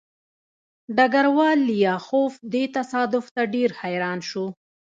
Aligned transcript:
ډګروال 0.95 1.59
لیاخوف 1.69 2.33
دې 2.53 2.63
تصادف 2.77 3.25
ته 3.35 3.41
ډېر 3.53 3.69
حیران 3.81 4.19
شو 4.29 4.45